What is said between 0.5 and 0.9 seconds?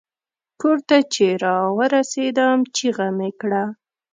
کور